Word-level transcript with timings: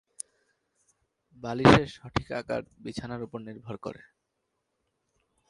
বালিশের 1.43 1.87
সঠিক 1.95 2.27
আকার 2.31 2.61
বিছানার 2.83 3.21
উপর 3.23 3.39
নির্ভর 3.41 3.75
করে। 3.77 4.01